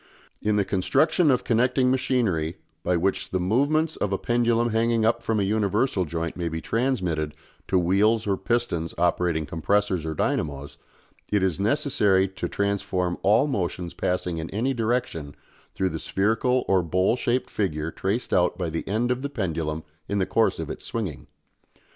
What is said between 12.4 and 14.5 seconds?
transform all motions passing in